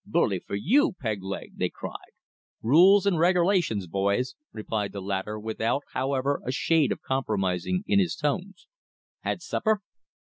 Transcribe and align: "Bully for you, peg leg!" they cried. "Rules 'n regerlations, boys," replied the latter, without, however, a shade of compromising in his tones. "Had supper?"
"Bully 0.03 0.39
for 0.39 0.55
you, 0.55 0.93
peg 0.93 1.21
leg!" 1.21 1.51
they 1.59 1.69
cried. 1.69 2.13
"Rules 2.63 3.05
'n 3.05 3.17
regerlations, 3.17 3.85
boys," 3.87 4.33
replied 4.51 4.93
the 4.93 4.99
latter, 4.99 5.37
without, 5.39 5.83
however, 5.93 6.41
a 6.43 6.51
shade 6.51 6.91
of 6.91 7.03
compromising 7.03 7.83
in 7.85 7.99
his 7.99 8.15
tones. 8.15 8.65
"Had 9.19 9.43
supper?" 9.43 9.81